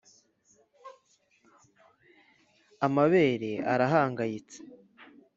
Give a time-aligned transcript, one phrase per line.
[2.85, 4.57] amabere arahangayitse